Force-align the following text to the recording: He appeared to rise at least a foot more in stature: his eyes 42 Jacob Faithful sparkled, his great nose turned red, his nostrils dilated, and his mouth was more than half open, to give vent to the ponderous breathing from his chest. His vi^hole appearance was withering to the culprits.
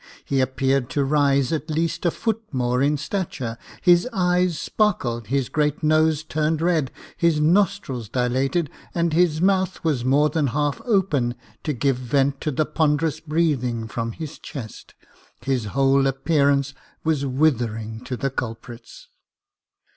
He 0.25 0.41
appeared 0.41 0.89
to 0.89 1.03
rise 1.05 1.53
at 1.53 1.69
least 1.69 2.07
a 2.07 2.09
foot 2.09 2.41
more 2.51 2.81
in 2.81 2.97
stature: 2.97 3.55
his 3.83 4.07
eyes 4.11 4.53
42 4.53 4.53
Jacob 4.53 4.53
Faithful 4.53 4.65
sparkled, 4.73 5.27
his 5.27 5.49
great 5.49 5.83
nose 5.83 6.23
turned 6.23 6.59
red, 6.59 6.89
his 7.17 7.39
nostrils 7.39 8.09
dilated, 8.09 8.71
and 8.95 9.13
his 9.13 9.41
mouth 9.41 9.83
was 9.83 10.03
more 10.03 10.29
than 10.31 10.47
half 10.47 10.81
open, 10.85 11.35
to 11.63 11.73
give 11.73 11.97
vent 11.97 12.41
to 12.41 12.49
the 12.49 12.65
ponderous 12.65 13.19
breathing 13.19 13.87
from 13.87 14.13
his 14.13 14.39
chest. 14.39 14.95
His 15.41 15.67
vi^hole 15.67 16.07
appearance 16.07 16.73
was 17.03 17.23
withering 17.23 18.03
to 18.05 18.17
the 18.17 18.31
culprits. 18.31 19.07